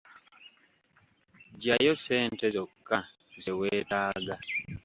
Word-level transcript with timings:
Ggyayo 1.53 1.93
ssente 1.99 2.45
zokka 2.55 2.97
ze 3.43 3.51
weetaaga 3.59 4.35